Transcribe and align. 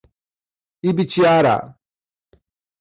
Ibitiara 0.89 1.55